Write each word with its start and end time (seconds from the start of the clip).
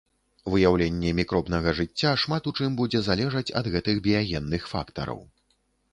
Выяўленне 0.53 1.11
мікробнага 1.19 1.73
жыцця 1.81 2.13
шмат 2.23 2.49
у 2.53 2.55
чым 2.57 2.71
будзе 2.79 3.03
залежаць 3.11 3.47
ад 3.61 3.65
гэтых 3.77 4.03
біягенных 4.09 4.61
фактараў. 4.73 5.19